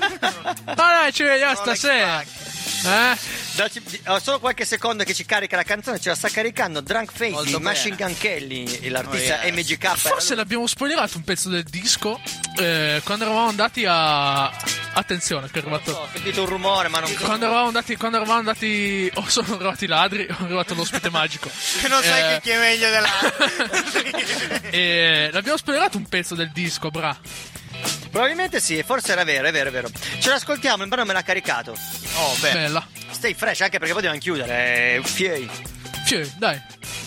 [0.66, 2.20] Ma dai, ci vediamo stasera.
[2.84, 3.41] Eh?
[3.62, 7.12] Dacci- ho solo qualche secondo che ci carica la canzone, ce la sta caricando Drunk
[7.12, 7.56] Face di.
[7.60, 9.54] Machine Gun Kelly, l'artista Oh, yes.
[9.54, 9.96] MGK.
[9.96, 12.20] Forse l'abbiamo spoilerato un pezzo del disco
[12.58, 14.80] eh, quando eravamo andati a.
[14.94, 15.90] Attenzione, che è arrivato.
[15.92, 19.54] so, ho sentito un rumore, ma non Quando eravamo andati, quando eravamo andati, o sono
[19.54, 21.48] arrivati i ladri, o è arrivato l'ospite magico.
[21.80, 24.60] Che non sai Eh, che chi è meglio dell'altro.
[24.70, 27.16] E l'abbiamo spoilerato un pezzo del disco, bra.
[28.12, 29.88] Probabilmente sì, forse era vero, è vero, è vero.
[30.20, 31.74] Ce l'ascoltiamo, il brano me l'ha caricato.
[32.16, 32.52] Oh, beh.
[32.52, 32.86] Bella.
[33.10, 34.96] Stay fresh, anche perché poi dobbiamo chiudere.
[34.96, 35.48] eh, Fiei.
[36.04, 36.60] Fioi, dai,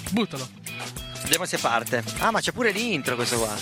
[0.10, 0.50] buttalo.
[1.22, 2.04] Vediamo se parte.
[2.20, 3.56] Ah, ma c'è pure l'intro questo qua.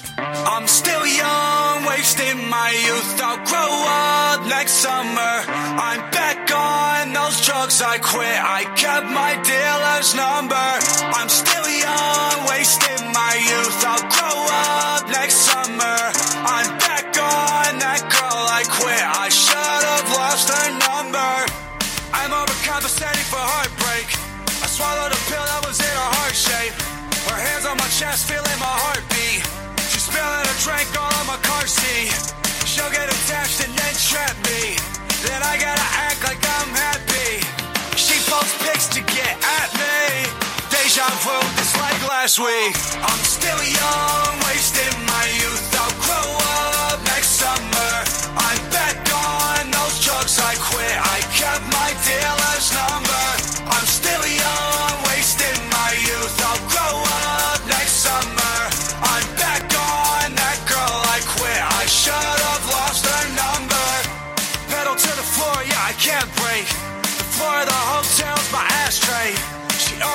[0.46, 3.20] I'm still young, wasting my youth.
[3.22, 5.44] I'll grow up next summer.
[5.48, 8.38] I'm back on those drugs I quit.
[8.42, 10.56] I kept my dealer's number.
[11.14, 13.84] I'm still young, wasting my youth.
[13.86, 15.98] I'll grow up next summer.
[16.46, 16.93] I'm back
[17.24, 19.04] on that girl I quit.
[19.04, 21.34] I should have lost her number.
[22.12, 24.08] I'm overcompensating for heartbreak.
[24.64, 26.76] I swallowed a pill that was in a heart shape.
[27.32, 29.42] Her hands on my chest, feeling my heartbeat.
[29.92, 32.12] She's spilling a drink all on my car seat.
[32.68, 34.76] She'll get attached and then trap me.
[35.24, 37.40] Then I gotta act like I'm happy.
[37.96, 40.28] She posts pics to get at me.
[40.68, 42.76] Deja vu, just like last week.
[43.00, 45.63] I'm still young, wasting my youth.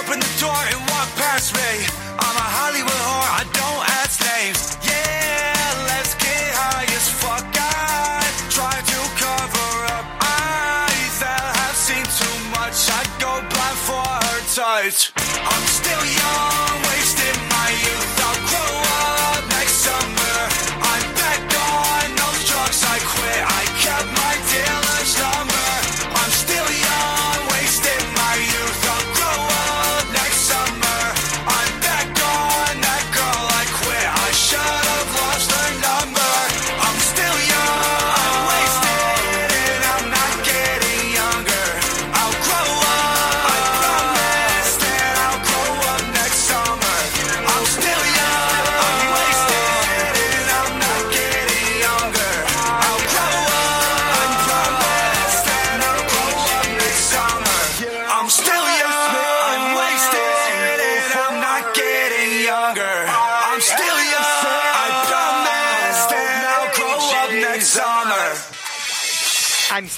[0.08, 1.84] Opened the door and walked past me.
[2.18, 4.60] I'm a Hollywood whore, I don't ask names.
[4.80, 7.44] Yeah, let's get high as fuck.
[7.44, 12.78] I try to cover up eyes that have seen too much.
[12.88, 15.12] I go blind for her touch.
[15.44, 16.87] I'm still young,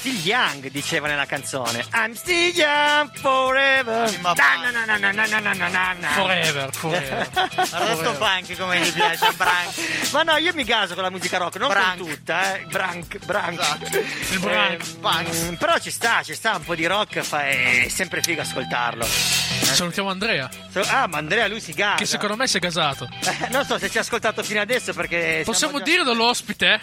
[0.01, 1.85] still young, diceva nella canzone.
[1.93, 4.11] I'm still young forever.
[4.23, 7.29] Ma na, na, na, forever, forever.
[7.55, 10.11] Resto punk come gli piace, brank.
[10.13, 11.99] Ma no, io mi gaso con la musica rock, non brank.
[11.99, 12.65] con tutta, eh.
[12.65, 13.61] Brank, brank.
[13.61, 13.99] Esatto.
[14.31, 15.29] Il brank, eh, punk.
[15.35, 19.05] Mm, però ci sta, ci sta un po' di rock, fa, è sempre figo ascoltarlo.
[19.05, 19.75] Eh.
[19.75, 20.49] Salutiamo Andrea.
[20.89, 21.97] Ah, ma Andrea lui si gasa.
[21.97, 23.07] Che secondo me si è gasato.
[23.23, 25.43] Eh, non so se ci ha ascoltato fino adesso perché...
[25.45, 25.85] Possiamo già...
[25.85, 26.81] dirlo all'ospite?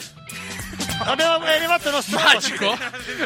[1.00, 2.78] Abbiamo, è arrivato il nostro Magico?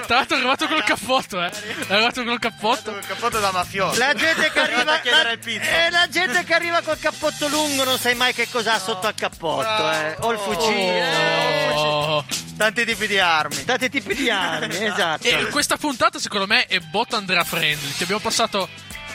[0.05, 1.49] Tra l'altro è arrivato col cappotto, eh.
[1.87, 2.91] È arrivato col cappotto.
[2.97, 3.97] Il cappotto da mafioso.
[3.99, 5.85] La gente che arriva a chiedere la, il pizza.
[5.85, 9.15] eh, la gente che arriva col cappotto lungo non sai mai che cos'ha sotto al
[9.15, 10.15] cappotto, eh.
[10.19, 12.25] O il fucile, eh, Oh.
[12.57, 13.63] Tanti tipi di armi.
[13.63, 15.25] tanti tipi di armi, esatto.
[15.27, 17.93] E questa puntata secondo me è bot Andrea Friendly.
[17.93, 18.69] Ti abbiamo passato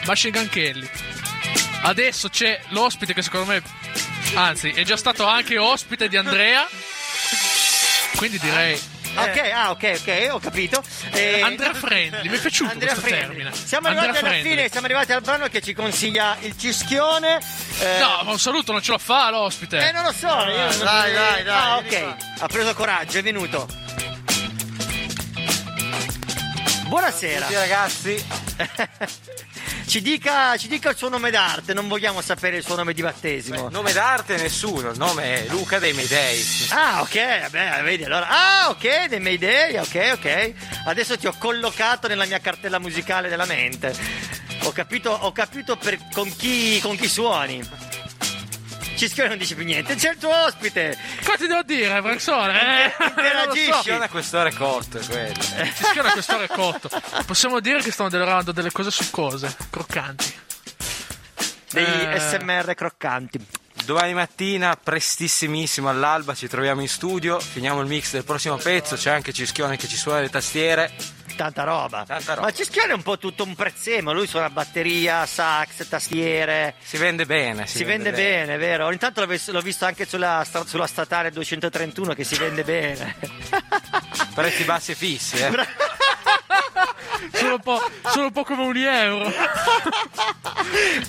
[0.05, 0.89] Machine Gun Kelly.
[1.83, 3.63] Adesso c'è l'ospite che secondo me,
[4.35, 6.67] anzi, è già stato anche ospite di Andrea.
[8.17, 8.81] Quindi direi
[9.17, 10.83] Ok, ah, ok, ok, ho capito.
[11.13, 12.29] Eh, Andrea Friendly.
[12.29, 13.35] Mi è piaciuto Andrea questo Friendly.
[13.37, 13.57] termine.
[13.57, 14.57] Siamo Andrea arrivati alla Friendly.
[14.57, 17.39] fine, siamo arrivati al brano che ci consiglia il Cischione.
[17.81, 19.89] eh, No, ma un saluto non ce lo fa l'ospite.
[19.89, 20.27] Eh, non lo so.
[20.27, 20.35] io
[20.67, 22.15] non- Dai, dai, dai, Ah, ok.
[22.41, 23.67] Ha preso coraggio, è venuto.
[26.89, 27.41] Buonasera.
[27.47, 28.25] Tutti ragazzi,
[29.87, 33.03] ci, dica, ci dica il suo nome d'arte, non vogliamo sapere il suo nome di
[33.03, 33.69] battesimo.
[33.71, 36.45] nome d'arte nessuno, il nome è Luca dei Medei.
[36.71, 38.27] Ah, ok, vabbè, vedi allora.
[38.29, 40.53] Ah, ok, dei Mayday, ok, ok.
[40.87, 43.95] Adesso ti ho collocato nella mia cartella musicale della mente.
[44.63, 47.86] Ho capito, ho capito per- con, chi, con chi suoni.
[48.97, 50.97] Cischione non dice più niente, c'è il tuo ospite.
[51.23, 52.87] Cosa ti devo dire, Braxone?
[52.97, 53.59] Eh, Interagisci.
[53.61, 53.81] non lo so.
[53.83, 55.35] Schiona a quest'ora è corto, è quello.
[55.43, 56.91] Ci schiena quest'ora è cotto.
[57.27, 60.35] Possiamo dire che stanno deliberando delle cose succose, croccanti.
[61.71, 62.19] Degli Eh.
[62.21, 63.45] SMR croccanti.
[63.85, 69.11] Domani mattina, prestissimissimo all'alba, ci troviamo in studio, finiamo il mix del prossimo pezzo, c'è
[69.11, 70.93] anche Cischione che ci suona le tastiere.
[71.37, 72.05] Tanta roba.
[72.07, 72.47] Tanta roba.
[72.47, 74.17] Ma Cischione è un po' tutto un prezzemolo.
[74.19, 76.75] Lui suona batteria, sax, tastiere.
[76.83, 77.67] Si vende bene.
[77.67, 78.87] Si, vende, bene, vero?
[78.87, 82.65] Ogni tanto l'ho, vis- l'ho visto anche sulla, stra- sulla statale 231 che si vende
[82.65, 83.17] bene.
[84.35, 85.51] Prezzi bassi e fissi, eh.
[87.33, 89.33] Sono un po', sono un po' come un euro.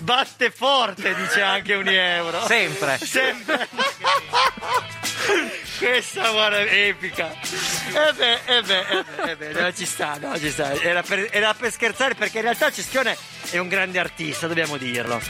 [0.01, 2.45] Batte forte, dice anche un euro.
[2.45, 2.97] Sempre.
[2.97, 3.67] Sempre.
[5.77, 7.31] Questa guarda è epica.
[7.31, 10.73] E beh, e beh, e beh, e beh, no, ci sta, no, ci sta.
[10.73, 13.15] Era per, era per scherzare perché in realtà Cischione
[13.51, 15.21] è un grande artista, dobbiamo dirlo.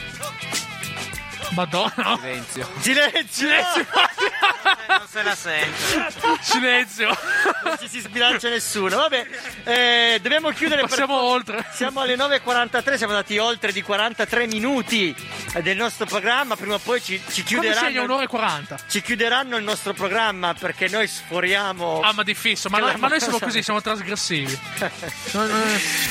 [1.50, 2.16] Madonna.
[2.20, 2.68] Silenzio.
[2.80, 3.48] Silenzio!
[4.88, 6.12] Non se la sente.
[6.40, 7.08] Silenzio.
[7.64, 8.96] Non ci si sbilancia nessuno.
[8.96, 9.26] Vabbè,
[9.64, 11.64] eh, dobbiamo chiudere per Passiamo oltre.
[11.72, 15.14] Siamo alle 9.43, siamo andati oltre di 43 minuti
[15.62, 16.54] del nostro programma.
[16.56, 18.02] Prima o poi ci, ci chiuderanno.
[18.02, 18.76] un'ora e 40.
[18.88, 22.00] Ci chiuderanno il nostro programma perché noi sforiamo.
[22.00, 22.68] Ah, ma di fisso.
[22.68, 24.58] Ma, la- ma noi siamo così, siamo trasgressivi.
[25.32, 25.48] Non, non,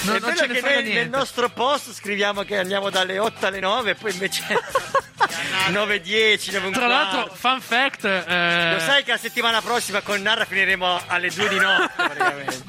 [0.03, 1.17] non- è non ce ne che frega noi nel niente.
[1.17, 4.43] nostro post scriviamo che andiamo dalle 8 alle 9 e poi invece
[5.71, 8.05] 9.10, 9 Tra l'altro, fun fact.
[8.05, 12.63] eh, Lo sai che la settimana prossima con Narra finiremo alle 2 di notte praticamente.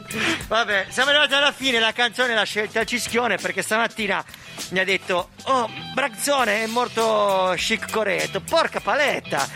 [0.48, 4.24] Vabbè, siamo arrivati alla fine, la canzone l'ha scelta Cischione perché stamattina
[4.70, 8.16] mi ha detto "Oh, Brazzone è morto Chic Corea".
[8.22, 9.46] Ho detto "Porca paletta".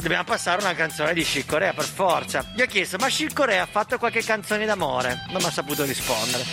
[0.00, 2.44] Dobbiamo passare una canzone di Chic Corea per forza.
[2.54, 5.24] Gli ho chiesto "Ma Chic Corea ha fatto qualche canzone d'amore?".
[5.28, 6.44] Non mi ha saputo rispondere.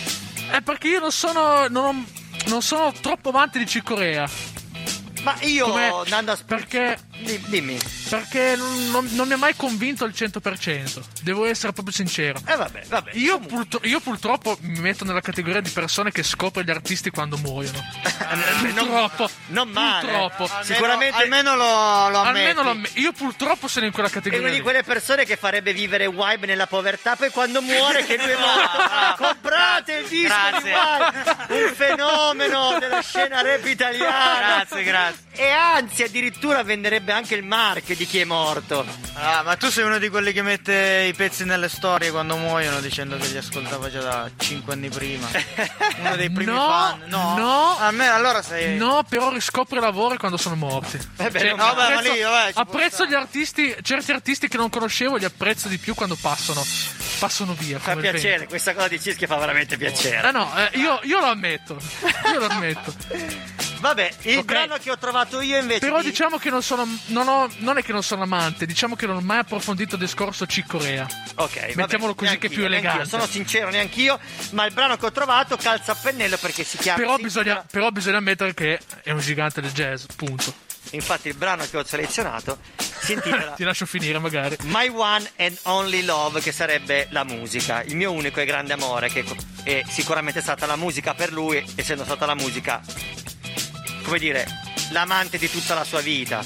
[0.50, 1.66] È perché io non sono.
[1.68, 2.06] Non,
[2.46, 4.26] non sono troppo amante di Cicorea.
[5.28, 7.78] Ma io, Come, Nanda Perché di- dimmi.
[8.08, 11.02] Perché non, non- non mi ha mai convinto al 100%.
[11.22, 12.40] Devo essere proprio sincero.
[12.46, 13.10] Eh vabbè, vabbè.
[13.14, 17.36] Io, purtro- io purtroppo mi metto nella categoria di persone che scoprono gli artisti quando
[17.38, 17.78] muoiono.
[18.74, 19.28] purtroppo.
[19.48, 20.00] non male.
[20.06, 20.44] Purtroppo.
[20.44, 22.38] Almeno- Sicuramente- Almeno lo, lo ammetti.
[22.48, 24.46] Almeno lo amm- io purtroppo sono in quella È categoria.
[24.46, 28.30] una di quelle persone che farebbe vivere Wibe nella povertà, poi quando muore che lui
[28.30, 28.78] è morto,
[29.22, 30.62] comprate il disco Grazie.
[30.62, 34.38] di Wibe, un fenomeno della scena rap italiana.
[34.64, 35.26] Grazie, grazie.
[35.40, 38.84] E anzi, addirittura venderebbe anche il marchio di chi è morto.
[39.14, 42.80] Ah, ma tu sei uno di quelli che mette i pezzi nelle storie quando muoiono
[42.80, 45.28] dicendo che li ascoltava già da 5 anni prima.
[46.00, 47.02] Uno dei primi No, fan.
[47.06, 47.36] No.
[47.38, 47.76] no.
[47.78, 48.76] A me allora sei.
[48.76, 50.98] No, però riscopre lavori quando sono morti.
[51.18, 54.56] Eh beh, Cioè, non no, ma apprezzo, lì, vabbè, apprezzo gli artisti, certi artisti che
[54.56, 56.64] non conoscevo, li apprezzo di più quando passano,
[57.20, 57.78] passano via.
[57.78, 58.48] Fa piacere, vento.
[58.48, 60.28] questa cosa di Cischi fa veramente piacere.
[60.28, 61.78] Eh no, eh, io, io lo ammetto.
[62.32, 63.66] Io lo ammetto.
[63.80, 64.44] Vabbè, il Ok.
[64.44, 65.80] brano che ho trovato io invece.
[65.80, 66.86] Però di- diciamo che non sono.
[67.06, 70.00] Non, ho, non è che non sono amante, diciamo che non ho mai approfondito il
[70.00, 71.06] discorso C-Corea.
[71.36, 73.06] Ok, vabbè, Mettiamolo così che è più elegante.
[73.06, 74.18] Sono sincero, neanch'io,
[74.50, 76.98] ma il brano che ho trovato calza a pennello perché si chiama.
[76.98, 80.66] Però bisogna, però bisogna ammettere che è un gigante del jazz, punto.
[80.92, 82.58] Infatti il brano che ho selezionato
[83.00, 84.56] si intitola Ti lascio finire magari.
[84.62, 89.10] My One and Only Love, che sarebbe la musica, il mio unico e grande amore,
[89.10, 89.22] che
[89.64, 92.80] è sicuramente stata la musica per lui, essendo stata la musica,
[94.08, 94.46] come dire,
[94.92, 96.42] l'amante di tutta la sua vita,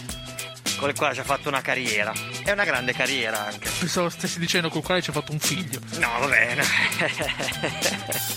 [0.78, 2.12] con il quale ci ha fatto una carriera.
[2.42, 3.70] È una grande carriera anche.
[3.78, 5.78] Pensavo stessi dicendo col quale ci ha fatto un figlio.
[5.98, 6.64] No, va bene.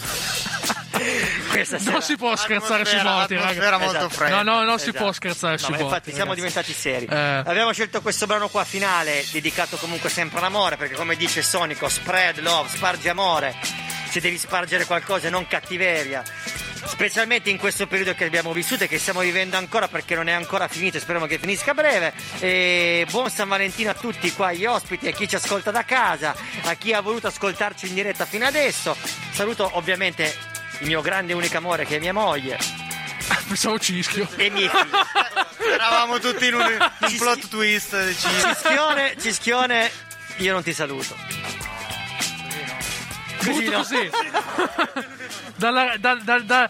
[1.49, 3.47] Questa Non si può scherzare sui morti, raga.
[3.49, 4.41] atmosfera molto fredda.
[4.43, 5.03] No, no, non si Esatto.
[5.03, 5.93] può scherzare No, sui ma morti.
[5.93, 6.47] infatti siamo ragazzi.
[6.47, 7.05] diventati seri.
[7.05, 7.43] Eh.
[7.49, 12.39] Abbiamo scelto questo brano qua finale, dedicato comunque sempre all'amore, perché come dice Sonico, spread
[12.39, 13.55] love, spargi amore.
[14.09, 16.23] Se devi spargere qualcosa non cattiveria.
[16.85, 20.31] Specialmente in questo periodo che abbiamo vissuto e che stiamo vivendo ancora perché non è
[20.31, 22.13] ancora finito, speriamo che finisca a breve.
[22.39, 26.35] E buon San Valentino a tutti qua, gli ospiti, a chi ci ascolta da casa,
[26.63, 28.95] a chi ha voluto ascoltarci in diretta fino adesso.
[29.31, 30.33] Saluto ovviamente
[30.79, 32.57] il mio grande e unico amore che è mia moglie.
[33.47, 34.27] Pensavo cischio.
[34.35, 35.71] E miei figli.
[35.71, 38.13] Eravamo tutti in un, un plot twist.
[38.13, 39.91] Cischione, Cischione,
[40.37, 41.15] io non ti saluto.
[43.37, 43.77] Così no.
[43.77, 44.09] così.
[45.55, 46.69] Dalla- da, da- da-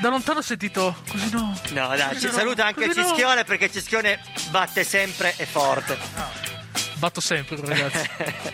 [0.00, 1.58] da lontano ho sentito così no.
[1.70, 3.06] No, dai, ci no, saluta anche così no.
[3.08, 5.98] Cischione perché Cischione batte sempre e forte.
[6.94, 8.08] Batto sempre, ragazzi.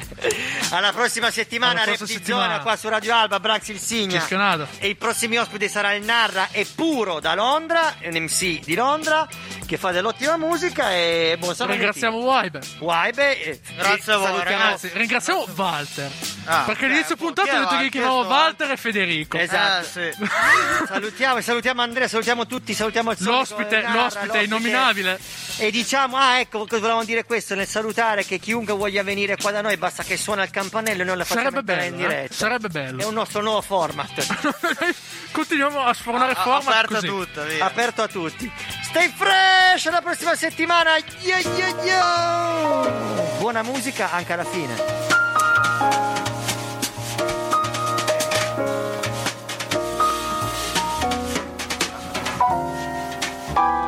[0.73, 2.61] Alla prossima settimana, Alla prossima settimana.
[2.61, 4.19] Qua su Radio Alba, Brax il Signa.
[4.21, 4.67] Cischionata.
[4.79, 9.29] E i prossimi ospiti sarà il Narra e Puro da Londra, un MC di Londra
[9.67, 12.61] che fa dell'ottima musica e buon San Ringraziamo Waibe.
[12.79, 13.43] Waibe.
[13.43, 16.11] e- Grazie a voi, Ragazzi, ringraziamo Walter.
[16.51, 17.91] Ah, perché all'inizio beh, puntata ho è detto che Walter?
[17.91, 19.37] chiamavo Walter e Federico.
[19.39, 20.01] Esatto.
[20.01, 20.27] Eh, sì.
[20.87, 25.19] salutiamo, salutiamo Andrea, salutiamo tutti, salutiamo il L'ospite, Narra, l'ospite innominabile.
[25.59, 29.51] E diciamo, ah ecco, cosa volevamo dire questo nel salutare che chiunque voglia venire qua
[29.51, 32.05] da noi basta che suona il campanello e noi la facciamo Sarebbe entrare in bello,
[32.09, 32.15] eh?
[32.15, 32.35] diretta.
[32.35, 33.09] Sarebbe È bello.
[33.09, 34.27] un nostro nuovo format,
[35.31, 37.07] Continuiamo a sfornare A- format aperta così.
[37.07, 37.65] tutta, via.
[37.67, 38.51] aperto a tutti.
[38.83, 40.97] Stay fresh, alla prossima settimana.
[40.97, 43.37] Yo, yo, yo.
[43.39, 44.75] Buona musica anche alla fine.
[53.59, 53.88] you